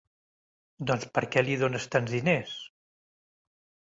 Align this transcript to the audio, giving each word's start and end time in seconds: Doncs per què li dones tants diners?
Doncs 0.91 1.05
per 1.17 1.23
què 1.35 1.43
li 1.43 1.57
dones 1.65 1.85
tants 1.95 2.15
diners? 2.17 2.57